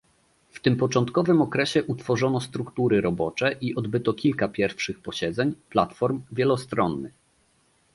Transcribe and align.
W 0.51 0.59
tym 0.59 0.75
początkowym 0.77 1.41
okresie 1.41 1.83
utworzono 1.83 2.41
struktury 2.41 3.01
robocze 3.01 3.51
i 3.61 3.75
odbyto 3.75 4.13
kilka 4.13 4.47
pierwszych 4.47 4.99
posiedzeń 5.01 5.55
platform 5.69 6.21
wielostronnych 6.31 7.13